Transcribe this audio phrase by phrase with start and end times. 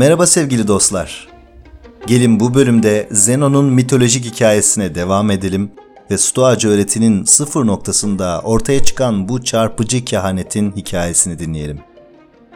[0.00, 1.28] Merhaba sevgili dostlar.
[2.06, 5.72] Gelin bu bölümde Zenon'un mitolojik hikayesine devam edelim
[6.10, 11.80] ve Stoacı öğretinin sıfır noktasında ortaya çıkan bu çarpıcı kehanetin hikayesini dinleyelim.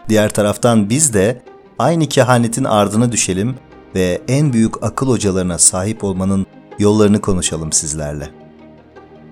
[0.09, 1.43] Diğer taraftan biz de
[1.79, 3.57] aynı kehanetin ardına düşelim
[3.95, 6.47] ve en büyük akıl hocalarına sahip olmanın
[6.79, 8.31] yollarını konuşalım sizlerle.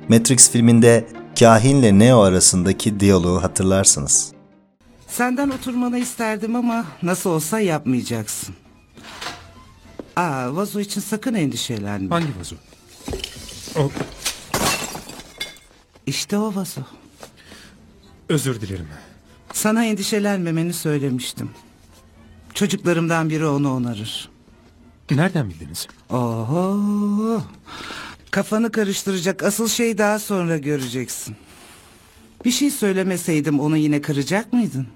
[0.09, 1.05] Matrix filminde
[1.39, 4.42] kahinle Neo arasındaki diyaloğu hatırlarsınız.
[5.13, 8.55] Senden oturmanı isterdim ama nasıl olsa yapmayacaksın.
[10.17, 12.09] Aa, vazo için sakın endişelenme.
[12.15, 12.57] Hangi vazo?
[13.77, 13.91] O,
[16.07, 16.81] İşte o vazo.
[18.29, 18.89] özür dilerim.
[19.53, 21.51] Sana endişelenmemeni söylemiştim.
[22.55, 24.29] Çocuklarımdan biri onu onarır.
[25.11, 25.87] Nereden bildiniz?
[26.11, 27.43] Oho.
[28.31, 31.37] Kafanı karıştıracak asıl şey daha sonra göreceksin.
[32.45, 34.87] Bir şey söylemeseydim onu yine kıracak mıydın?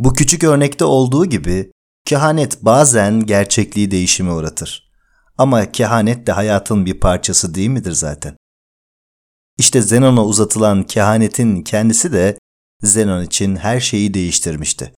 [0.00, 1.72] Bu küçük örnekte olduğu gibi
[2.04, 4.90] kehanet bazen gerçekliği değişime uğratır.
[5.38, 8.36] Ama kehanet de hayatın bir parçası değil midir zaten?
[9.58, 12.38] İşte Zenon'a uzatılan kehanetin kendisi de
[12.82, 14.94] Zenon için her şeyi değiştirmişti.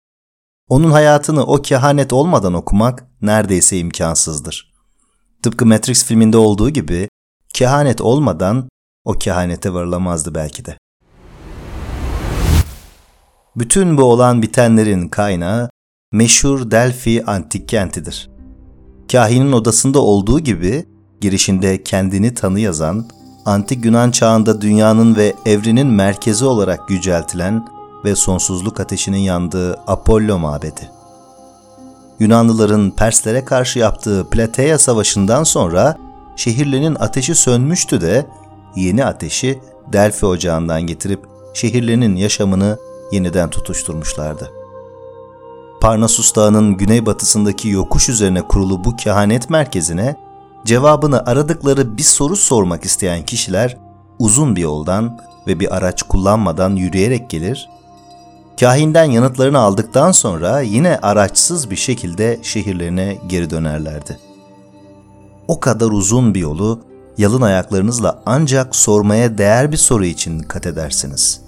[0.69, 4.73] Onun hayatını o kehanet olmadan okumak neredeyse imkansızdır.
[5.43, 7.09] Tıpkı Matrix filminde olduğu gibi
[7.55, 8.69] kehanet olmadan
[9.05, 10.79] o kehanete varılamazdı belki de.
[13.57, 15.71] Bütün bu olan bitenlerin kaynağı
[16.13, 18.31] meşhur Delphi antik kentidir.
[19.13, 20.85] Kahinin odasında olduğu gibi
[21.21, 23.09] girişinde kendini tanı yazan,
[23.45, 27.67] antik Yunan çağında dünyanın ve evrenin merkezi olarak yüceltilen
[28.05, 30.91] ve sonsuzluk ateşinin yandığı Apollo mabedi.
[32.19, 35.97] Yunanlıların Perslere karşı yaptığı Plateya Savaşı'ndan sonra
[36.37, 38.27] şehirlerinin ateşi sönmüştü de
[38.77, 39.61] yeni ateşi
[39.93, 41.21] Delphi ocağından getirip
[41.55, 42.79] şehirlerinin yaşamını
[43.13, 44.53] yeniden tutuşturmuşlardı.
[45.81, 50.17] Parnasus Dağı'nın güneybatısındaki yokuş üzerine kurulu bu kehanet merkezine
[50.65, 53.77] cevabını aradıkları bir soru sormak isteyen kişiler
[54.19, 57.69] uzun bir yoldan ve bir araç kullanmadan yürüyerek gelir,
[58.61, 64.19] kahinden yanıtlarını aldıktan sonra yine araçsız bir şekilde şehirlerine geri dönerlerdi.
[65.49, 66.81] O kadar uzun bir yolu
[67.19, 71.41] yalın ayaklarınızla ancak sormaya değer bir soru için kat edersiniz.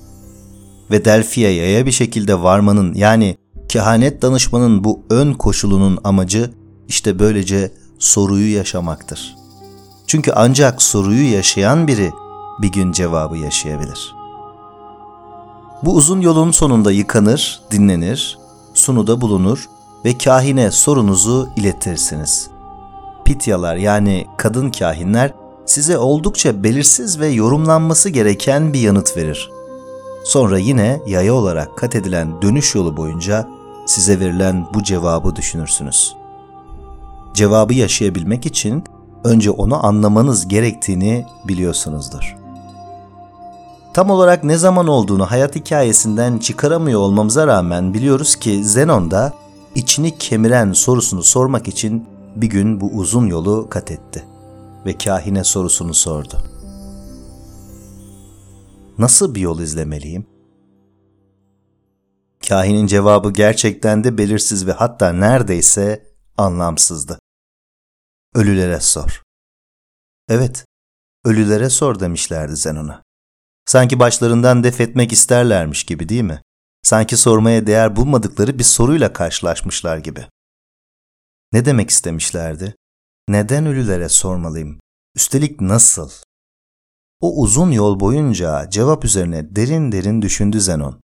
[0.90, 3.36] Ve Delphi'ye yaya bir şekilde varmanın yani
[3.68, 6.50] kehanet danışmanın bu ön koşulunun amacı
[6.88, 9.36] işte böylece soruyu yaşamaktır.
[10.06, 12.10] Çünkü ancak soruyu yaşayan biri
[12.62, 14.14] bir gün cevabı yaşayabilir.
[15.82, 18.38] Bu uzun yolun sonunda yıkanır, dinlenir,
[18.74, 19.68] sunuda bulunur
[20.04, 22.50] ve kahine sorunuzu iletirsiniz.
[23.24, 25.32] Pityalar yani kadın kahinler
[25.66, 29.50] size oldukça belirsiz ve yorumlanması gereken bir yanıt verir.
[30.24, 33.48] Sonra yine yaya olarak kat edilen dönüş yolu boyunca
[33.86, 36.16] size verilen bu cevabı düşünürsünüz.
[37.34, 38.84] Cevabı yaşayabilmek için
[39.24, 42.36] önce onu anlamanız gerektiğini biliyorsunuzdur.
[43.94, 49.32] Tam olarak ne zaman olduğunu hayat hikayesinden çıkaramıyor olmamıza rağmen biliyoruz ki Zenon da
[49.74, 52.06] içini kemiren sorusunu sormak için
[52.36, 54.24] bir gün bu uzun yolu kat etti
[54.86, 56.53] ve kahine sorusunu sordu.
[58.98, 60.26] Nasıl bir yol izlemeliyim?
[62.48, 67.18] Kahinin cevabı gerçekten de belirsiz ve hatta neredeyse anlamsızdı.
[68.34, 69.22] Ölülere sor.
[70.28, 70.64] Evet,
[71.24, 73.02] ölülere sor demişlerdi Zenon'a.
[73.66, 76.42] Sanki başlarından def etmek isterlermiş gibi değil mi?
[76.82, 80.26] Sanki sormaya değer bulmadıkları bir soruyla karşılaşmışlar gibi.
[81.52, 82.74] Ne demek istemişlerdi?
[83.28, 84.80] Neden ölülere sormalıyım?
[85.16, 86.10] Üstelik nasıl?
[87.24, 91.00] O uzun yol boyunca cevap üzerine derin derin düşündü Zenon.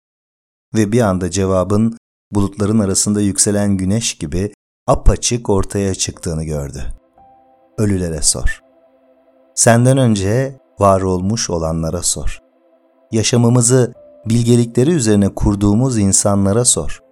[0.75, 1.99] Ve bir anda cevabın
[2.33, 4.53] bulutların arasında yükselen güneş gibi
[4.87, 6.85] apaçık ortaya çıktığını gördü.
[7.79, 8.61] Ölülere sor.
[9.55, 12.43] Senden önce var olmuş olanlara sor.
[13.13, 13.95] Yaşamımızı
[14.27, 17.03] bilgelikleri üzerine kurduğumuz insanlara sor.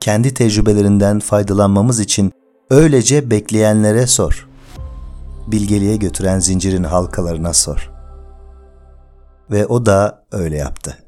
[0.00, 2.32] Kendi tecrübelerinden faydalanmamız için
[2.70, 4.48] öylece bekleyenlere sor.
[5.46, 7.95] Bilgeliğe götüren zincirin halkalarına sor.
[9.50, 10.98] Ve o da öyle yaptı.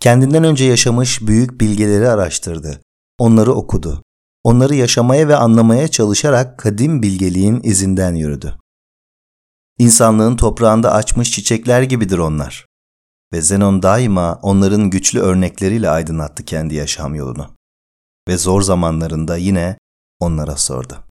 [0.00, 2.80] Kendinden önce yaşamış büyük bilgeleri araştırdı.
[3.18, 4.02] Onları okudu.
[4.44, 8.56] Onları yaşamaya ve anlamaya çalışarak kadim bilgeliğin izinden yürüdü.
[9.78, 12.66] İnsanlığın toprağında açmış çiçekler gibidir onlar.
[13.32, 17.50] Ve Zenon daima onların güçlü örnekleriyle aydınlattı kendi yaşam yolunu.
[18.28, 19.78] Ve zor zamanlarında yine
[20.20, 21.04] onlara sordu.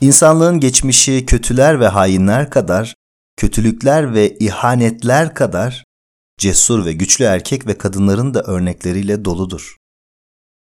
[0.00, 2.94] İnsanlığın geçmişi kötüler ve hainler kadar,
[3.38, 5.84] kötülükler ve ihanetler kadar
[6.38, 9.76] cesur ve güçlü erkek ve kadınların da örnekleriyle doludur.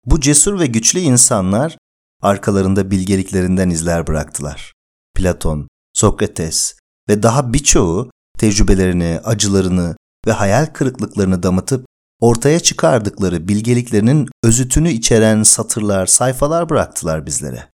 [0.07, 1.79] Bu cesur ve güçlü insanlar
[2.23, 4.73] arkalarında bilgeliklerinden izler bıraktılar.
[5.17, 6.75] Platon, Sokrates
[7.09, 9.97] ve daha birçoğu tecrübelerini, acılarını
[10.27, 11.87] ve hayal kırıklıklarını damıtıp
[12.21, 17.71] ortaya çıkardıkları bilgeliklerinin özütünü içeren satırlar, sayfalar bıraktılar bizlere.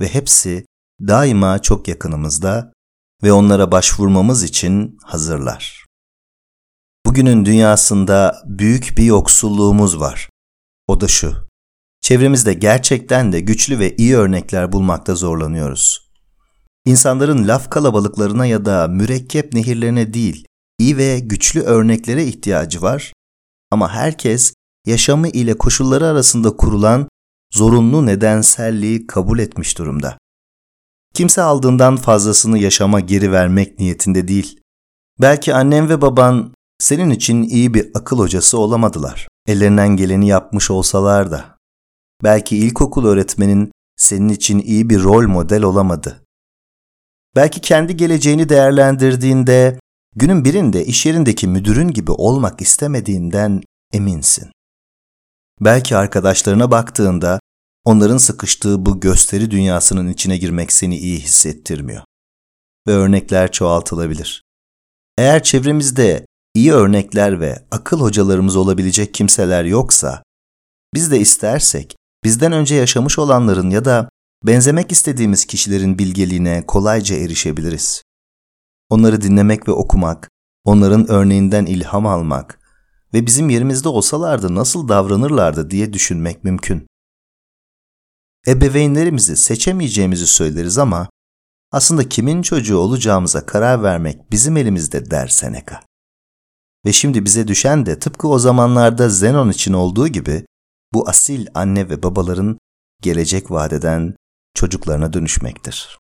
[0.00, 0.66] Ve hepsi
[1.00, 2.75] daima çok yakınımızda
[3.22, 5.84] ve onlara başvurmamız için hazırlar.
[7.06, 10.30] Bugünün dünyasında büyük bir yoksulluğumuz var.
[10.88, 11.46] O da şu.
[12.00, 16.10] Çevremizde gerçekten de güçlü ve iyi örnekler bulmakta zorlanıyoruz.
[16.84, 20.46] İnsanların laf kalabalıklarına ya da mürekkep nehirlerine değil,
[20.78, 23.12] iyi ve güçlü örneklere ihtiyacı var
[23.70, 24.54] ama herkes
[24.86, 27.08] yaşamı ile koşulları arasında kurulan
[27.54, 30.18] zorunlu nedenselliği kabul etmiş durumda.
[31.16, 34.60] Kimse aldığından fazlasını yaşama geri vermek niyetinde değil.
[35.20, 39.28] Belki annen ve baban senin için iyi bir akıl hocası olamadılar.
[39.46, 41.56] Ellerinden geleni yapmış olsalar da.
[42.22, 46.22] Belki ilkokul öğretmenin senin için iyi bir rol model olamadı.
[47.36, 49.80] Belki kendi geleceğini değerlendirdiğinde
[50.16, 53.62] günün birinde iş yerindeki müdürün gibi olmak istemediğinden
[53.92, 54.50] eminsin.
[55.60, 57.40] Belki arkadaşlarına baktığında
[57.86, 62.02] onların sıkıştığı bu gösteri dünyasının içine girmek seni iyi hissettirmiyor.
[62.88, 64.42] Ve örnekler çoğaltılabilir.
[65.18, 70.22] Eğer çevremizde iyi örnekler ve akıl hocalarımız olabilecek kimseler yoksa,
[70.94, 74.08] biz de istersek bizden önce yaşamış olanların ya da
[74.46, 78.02] benzemek istediğimiz kişilerin bilgeliğine kolayca erişebiliriz.
[78.90, 80.30] Onları dinlemek ve okumak,
[80.64, 82.58] onların örneğinden ilham almak
[83.14, 86.86] ve bizim yerimizde olsalardı nasıl davranırlardı diye düşünmek mümkün.
[88.48, 91.08] Ebeveynlerimizi seçemeyeceğimizi söyleriz ama
[91.72, 95.82] aslında kimin çocuğu olacağımıza karar vermek bizim elimizde der Seneca.
[96.86, 100.44] Ve şimdi bize düşen de tıpkı o zamanlarda Zenon için olduğu gibi
[100.92, 102.58] bu asil anne ve babaların
[103.02, 104.14] gelecek vadeden
[104.54, 105.98] çocuklarına dönüşmektir.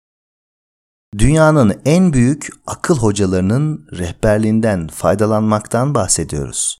[1.18, 6.78] Dünyanın en büyük akıl hocalarının rehberliğinden faydalanmaktan bahsediyoruz.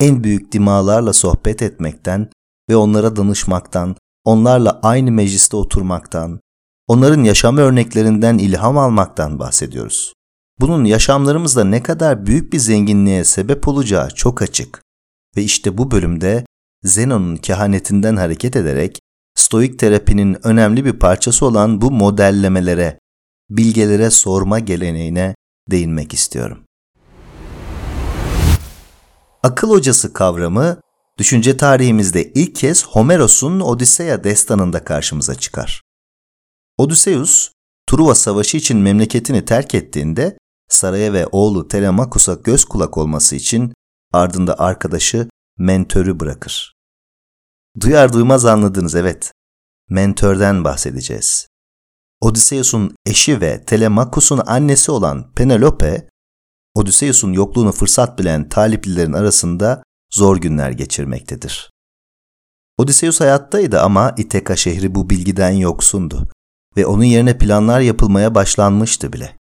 [0.00, 2.30] En büyük dimalarla sohbet etmekten
[2.70, 6.40] ve onlara danışmaktan, onlarla aynı mecliste oturmaktan,
[6.86, 10.12] onların yaşam örneklerinden ilham almaktan bahsediyoruz.
[10.60, 14.82] Bunun yaşamlarımızda ne kadar büyük bir zenginliğe sebep olacağı çok açık.
[15.36, 16.46] Ve işte bu bölümde
[16.84, 18.98] Zenon'un kehanetinden hareket ederek
[19.34, 22.98] stoik terapinin önemli bir parçası olan bu modellemelere,
[23.50, 25.34] bilgelere sorma geleneğine
[25.70, 26.64] değinmek istiyorum.
[29.42, 30.80] Akıl hocası kavramı
[31.18, 35.82] düşünce tarihimizde ilk kez Homeros'un Odiseya destanında karşımıza çıkar.
[36.78, 37.50] Odysseus,
[37.86, 40.38] Truva Savaşı için memleketini terk ettiğinde
[40.68, 43.72] saraya ve oğlu Telemakus'a göz kulak olması için
[44.12, 45.28] ardında arkadaşı
[45.58, 46.74] mentörü bırakır.
[47.80, 49.32] Duyar duymaz anladınız evet.
[49.90, 51.46] Mentörden bahsedeceğiz.
[52.20, 56.08] Odysseus'un eşi ve Telemakus'un annesi olan Penelope,
[56.74, 59.82] Odysseus'un yokluğunu fırsat bilen taliplilerin arasında
[60.14, 61.70] zor günler geçirmektedir.
[62.78, 66.28] Odysseus hayattaydı ama İteka şehri bu bilgiden yoksundu
[66.76, 69.36] ve onun yerine planlar yapılmaya başlanmıştı bile.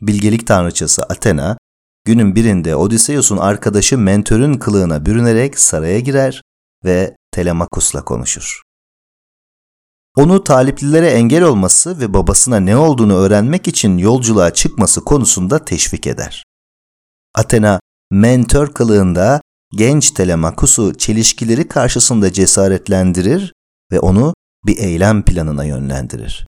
[0.00, 1.58] Bilgelik tanrıçası Athena,
[2.04, 6.42] günün birinde Odysseus'un arkadaşı mentörün kılığına bürünerek saraya girer
[6.84, 8.62] ve Telemakus'la konuşur.
[10.16, 16.44] Onu taliplilere engel olması ve babasına ne olduğunu öğrenmek için yolculuğa çıkması konusunda teşvik eder.
[17.34, 17.80] Athena,
[18.10, 19.40] mentör kılığında
[19.72, 23.52] genç Telemakus'u çelişkileri karşısında cesaretlendirir
[23.92, 24.34] ve onu
[24.66, 26.46] bir eylem planına yönlendirir.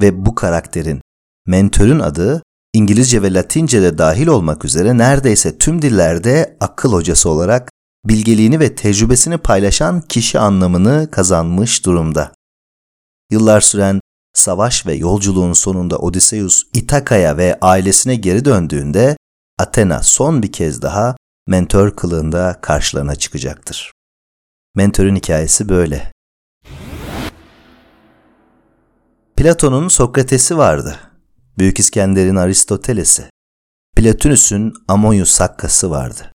[0.00, 1.00] Ve bu karakterin,
[1.46, 2.42] mentörün adı
[2.72, 7.70] İngilizce ve Latince de dahil olmak üzere neredeyse tüm dillerde akıl hocası olarak
[8.04, 12.32] bilgeliğini ve tecrübesini paylaşan kişi anlamını kazanmış durumda.
[13.30, 14.00] Yıllar süren
[14.34, 19.16] savaş ve yolculuğun sonunda Odysseus İtaka'ya ve ailesine geri döndüğünde
[19.58, 23.92] Athena son bir kez daha mentor kılığında karşılarına çıkacaktır.
[24.74, 26.12] Mentörün hikayesi böyle.
[29.36, 30.96] Platon'un Sokrates'i vardı.
[31.58, 33.30] Büyük İskender'in Aristoteles'i.
[33.96, 36.32] Platonüs'ün Amonyus Sakkas'ı vardı.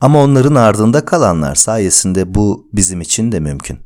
[0.00, 3.78] Ama onların ardında kalanlar sayesinde bu bizim için de mümkün.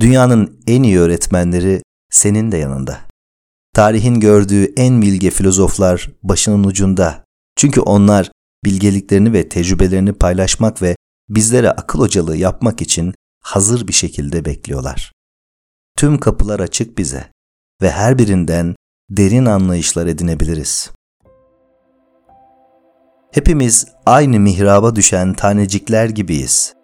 [0.00, 3.00] Dünyanın en iyi öğretmenleri senin de yanında.
[3.74, 7.24] Tarihin gördüğü en bilge filozoflar başının ucunda.
[7.56, 8.30] Çünkü onlar
[8.64, 10.96] bilgeliklerini ve tecrübelerini paylaşmak ve
[11.28, 15.12] bizlere akıl hocalığı yapmak için hazır bir şekilde bekliyorlar.
[15.96, 17.24] Tüm kapılar açık bize
[17.82, 18.74] ve her birinden
[19.10, 20.90] derin anlayışlar edinebiliriz.
[23.32, 26.74] Hepimiz aynı mihraba düşen tanecikler gibiyiz.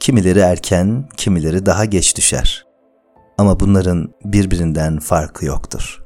[0.00, 2.66] Kimileri erken, kimileri daha geç düşer.
[3.38, 6.02] Ama bunların birbirinden farkı yoktur.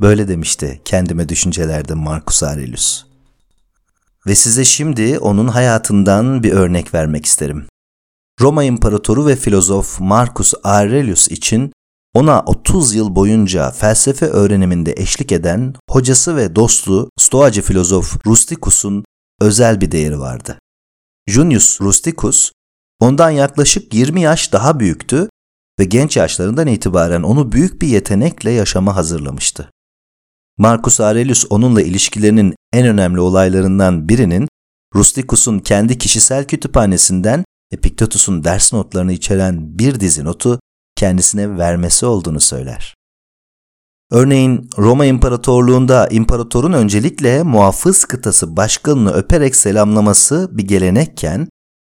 [0.00, 3.13] Böyle demişti kendime düşüncelerde Marcus Aurelius.
[4.26, 7.66] Ve size şimdi onun hayatından bir örnek vermek isterim.
[8.40, 11.72] Roma İmparatoru ve filozof Marcus Aurelius için
[12.14, 19.04] ona 30 yıl boyunca felsefe öğreniminde eşlik eden hocası ve dostu Stoacı filozof Rusticus'un
[19.40, 20.58] özel bir değeri vardı.
[21.28, 22.52] Junius Rusticus
[23.00, 25.28] ondan yaklaşık 20 yaş daha büyüktü
[25.80, 29.70] ve genç yaşlarından itibaren onu büyük bir yetenekle yaşama hazırlamıştı.
[30.58, 34.48] Marcus Aurelius onunla ilişkilerinin en önemli olaylarından birinin
[34.94, 40.60] Rusticus'un kendi kişisel kütüphanesinden Epiktetus'un ders notlarını içeren bir dizi notu
[40.96, 42.94] kendisine vermesi olduğunu söyler.
[44.10, 51.48] Örneğin Roma İmparatorluğunda imparatorun öncelikle muhafız kıtası başkanını öperek selamlaması bir gelenekken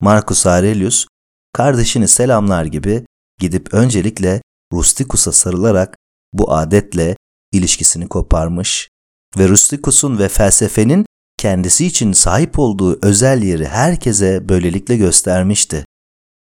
[0.01, 1.05] Marcus Aurelius
[1.53, 3.05] kardeşini selamlar gibi
[3.39, 4.41] gidip öncelikle
[4.73, 5.95] Rusticus'a sarılarak
[6.33, 7.15] bu adetle
[7.51, 8.89] ilişkisini koparmış
[9.37, 11.05] ve Rusticus'un ve felsefenin
[11.37, 15.85] kendisi için sahip olduğu özel yeri herkese böylelikle göstermişti.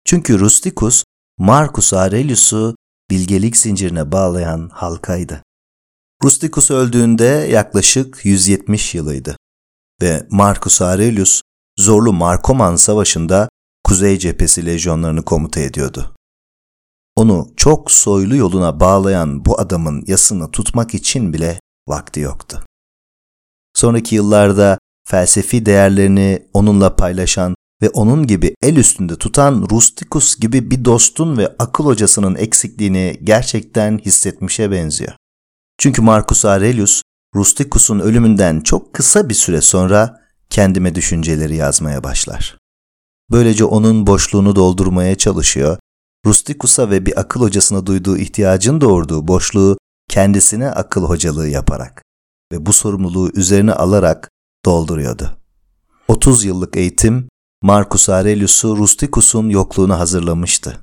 [0.05, 1.03] Çünkü Rusticus,
[1.37, 2.75] Marcus Aurelius'u
[3.09, 5.43] bilgelik zincirine bağlayan halkaydı.
[6.23, 9.37] Rusticus öldüğünde yaklaşık 170 yılıydı
[10.01, 11.41] ve Marcus Aurelius
[11.79, 13.49] zorlu Markoman Savaşı'nda
[13.83, 16.14] Kuzey Cephesi lejyonlarını komuta ediyordu.
[17.15, 22.65] Onu çok soylu yoluna bağlayan bu adamın yasını tutmak için bile vakti yoktu.
[23.73, 30.85] Sonraki yıllarda felsefi değerlerini onunla paylaşan ve onun gibi el üstünde tutan Rusticus gibi bir
[30.85, 35.13] dostun ve akıl hocasının eksikliğini gerçekten hissetmişe benziyor.
[35.77, 37.01] Çünkü Marcus Aurelius,
[37.35, 42.57] Rusticus'un ölümünden çok kısa bir süre sonra kendime düşünceleri yazmaya başlar.
[43.31, 45.77] Böylece onun boşluğunu doldurmaya çalışıyor,
[46.25, 49.77] Rusticus'a ve bir akıl hocasına duyduğu ihtiyacın doğurduğu boşluğu
[50.09, 52.03] kendisine akıl hocalığı yaparak
[52.51, 54.29] ve bu sorumluluğu üzerine alarak
[54.65, 55.37] dolduruyordu.
[56.07, 57.29] 30 yıllık eğitim
[57.63, 60.79] Marcus Aurelius'u Rusticus'un yokluğunu hazırlamıştı.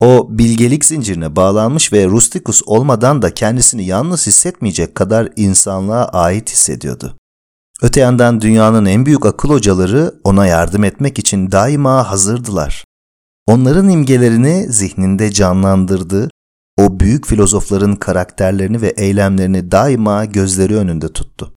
[0.00, 7.16] O bilgelik zincirine bağlanmış ve Rusticus olmadan da kendisini yalnız hissetmeyecek kadar insanlığa ait hissediyordu.
[7.82, 12.84] Öte yandan dünyanın en büyük akıl hocaları ona yardım etmek için daima hazırdılar.
[13.48, 16.30] Onların imgelerini zihninde canlandırdı,
[16.76, 21.54] o büyük filozofların karakterlerini ve eylemlerini daima gözleri önünde tuttu.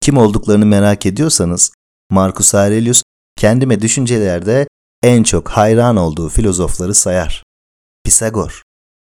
[0.00, 1.72] Kim olduklarını merak ediyorsanız
[2.10, 3.02] Marcus Aurelius
[3.36, 4.68] kendime düşüncelerde
[5.02, 7.42] en çok hayran olduğu filozofları sayar.
[8.04, 8.62] Pisagor,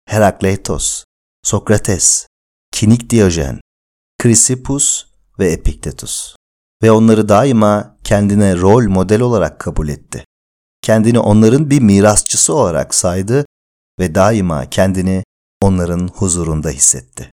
[0.07, 1.03] Herakleitos,
[1.43, 2.27] Sokrates,
[2.71, 3.59] Kinik Diyojen,
[4.21, 5.05] Chrysippus
[5.39, 6.35] ve Epiktetus.
[6.83, 10.25] Ve onları daima kendine rol model olarak kabul etti.
[10.85, 13.45] Kendini onların bir mirasçısı olarak saydı
[13.99, 15.23] ve daima kendini
[15.61, 17.31] onların huzurunda hissetti.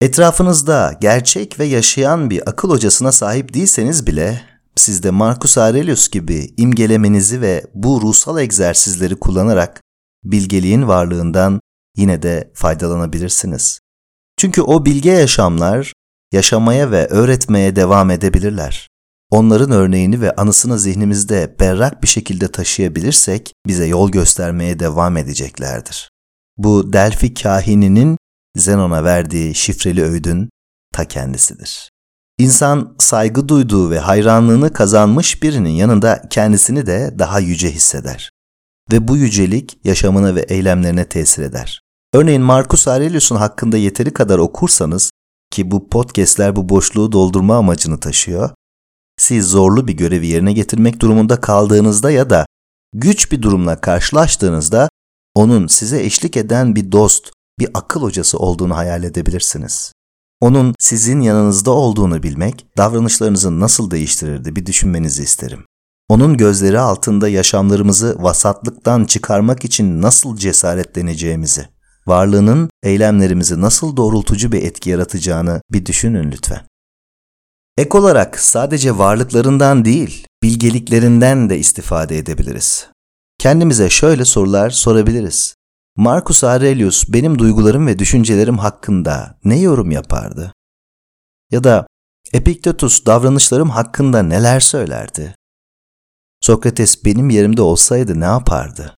[0.00, 4.42] Etrafınızda gerçek ve yaşayan bir akıl hocasına sahip değilseniz bile
[4.76, 9.80] siz de Marcus Aurelius gibi imgelemenizi ve bu ruhsal egzersizleri kullanarak
[10.24, 11.60] bilgeliğin varlığından
[11.96, 13.80] yine de faydalanabilirsiniz.
[14.36, 15.92] Çünkü o bilge yaşamlar
[16.32, 18.88] yaşamaya ve öğretmeye devam edebilirler.
[19.30, 26.10] Onların örneğini ve anısını zihnimizde berrak bir şekilde taşıyabilirsek bize yol göstermeye devam edeceklerdir.
[26.56, 28.18] Bu Delphi kahininin
[28.56, 30.50] Zenon'a verdiği şifreli öğüdün
[30.94, 31.90] ta kendisidir.
[32.38, 38.30] İnsan saygı duyduğu ve hayranlığını kazanmış birinin yanında kendisini de daha yüce hisseder.
[38.92, 41.80] Ve bu yücelik yaşamına ve eylemlerine tesir eder.
[42.14, 45.10] Örneğin Marcus Aurelius'un hakkında yeteri kadar okursanız
[45.50, 48.50] ki bu podcastler bu boşluğu doldurma amacını taşıyor.
[49.18, 52.46] Siz zorlu bir görevi yerine getirmek durumunda kaldığınızda ya da
[52.94, 54.88] güç bir durumla karşılaştığınızda
[55.34, 59.92] onun size eşlik eden bir dost, bir akıl hocası olduğunu hayal edebilirsiniz.
[60.40, 65.64] Onun sizin yanınızda olduğunu bilmek, davranışlarınızı nasıl değiştirirdi bir düşünmenizi isterim.
[66.08, 71.68] Onun gözleri altında yaşamlarımızı vasatlıktan çıkarmak için nasıl cesaretleneceğimizi,
[72.06, 76.60] varlığının eylemlerimizi nasıl doğrultucu bir etki yaratacağını bir düşünün lütfen.
[77.78, 82.88] Ek olarak sadece varlıklarından değil, bilgeliklerinden de istifade edebiliriz.
[83.38, 85.54] Kendimize şöyle sorular sorabiliriz.
[85.96, 90.52] Marcus Aurelius benim duygularım ve düşüncelerim hakkında ne yorum yapardı?
[91.50, 91.86] Ya da
[92.32, 95.34] Epiktetus davranışlarım hakkında neler söylerdi?
[96.40, 98.94] Sokrates benim yerimde olsaydı ne yapardı?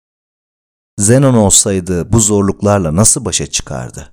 [0.99, 4.12] Zenon olsaydı bu zorluklarla nasıl başa çıkardı?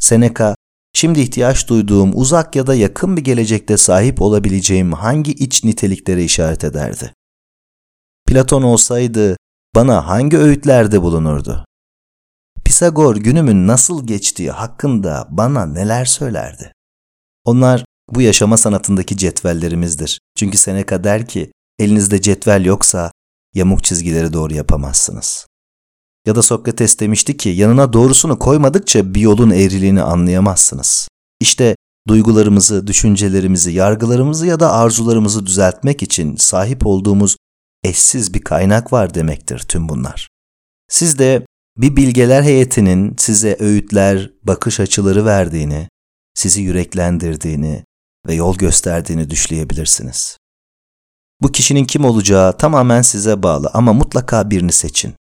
[0.00, 0.54] Seneca
[0.96, 6.64] şimdi ihtiyaç duyduğum uzak ya da yakın bir gelecekte sahip olabileceğim hangi iç niteliklere işaret
[6.64, 7.12] ederdi?
[8.26, 9.36] Platon olsaydı
[9.74, 11.64] bana hangi öğütlerde bulunurdu?
[12.64, 16.72] Pisagor günümün nasıl geçtiği hakkında bana neler söylerdi?
[17.44, 20.20] Onlar bu yaşama sanatındaki cetvellerimizdir.
[20.36, 23.12] Çünkü Seneca der ki, elinizde cetvel yoksa
[23.54, 25.46] yamuk çizgileri doğru yapamazsınız.
[26.26, 31.08] Ya da Sokrates demişti ki, yanına doğrusunu koymadıkça bir yolun eğriliğini anlayamazsınız.
[31.40, 31.76] İşte
[32.08, 37.36] duygularımızı, düşüncelerimizi, yargılarımızı ya da arzularımızı düzeltmek için sahip olduğumuz
[37.84, 40.28] eşsiz bir kaynak var demektir tüm bunlar.
[40.88, 45.88] Siz de bir bilgeler heyetinin size öğütler, bakış açıları verdiğini,
[46.34, 47.84] sizi yüreklendirdiğini
[48.26, 50.38] ve yol gösterdiğini düşleyebilirsiniz.
[51.42, 55.14] Bu kişinin kim olacağı tamamen size bağlı ama mutlaka birini seçin.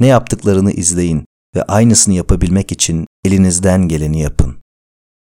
[0.00, 1.24] Ne yaptıklarını izleyin
[1.56, 4.56] ve aynısını yapabilmek için elinizden geleni yapın.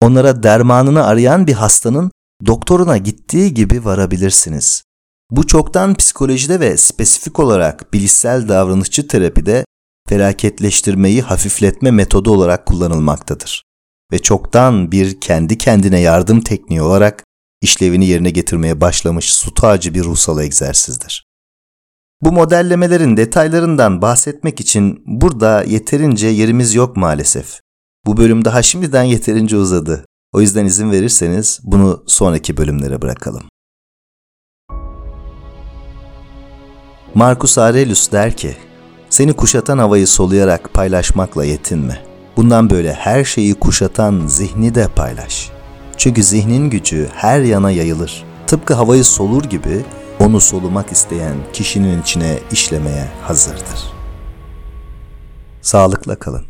[0.01, 2.11] Onlara dermanını arayan bir hastanın
[2.45, 4.83] doktoruna gittiği gibi varabilirsiniz.
[5.31, 9.65] Bu çoktan psikolojide ve spesifik olarak bilişsel davranışçı terapide
[10.09, 13.63] felaketleştirmeyi hafifletme metodu olarak kullanılmaktadır.
[14.11, 17.23] Ve çoktan bir kendi kendine yardım tekniği olarak
[17.61, 21.28] işlevini yerine getirmeye başlamış sutacı bir ruhsal egzersizdir.
[22.21, 27.59] Bu modellemelerin detaylarından bahsetmek için burada yeterince yerimiz yok maalesef.
[28.05, 30.05] Bu bölüm daha şimdiden yeterince uzadı.
[30.33, 33.43] O yüzden izin verirseniz bunu sonraki bölümlere bırakalım.
[37.15, 38.57] Marcus Aurelius der ki,
[39.09, 42.01] seni kuşatan havayı soluyarak paylaşmakla yetinme.
[42.37, 45.51] Bundan böyle her şeyi kuşatan zihni de paylaş.
[45.97, 48.23] Çünkü zihnin gücü her yana yayılır.
[48.47, 49.85] Tıpkı havayı solur gibi
[50.19, 53.93] onu solumak isteyen kişinin içine işlemeye hazırdır.
[55.61, 56.45] Sağlıkla kalın.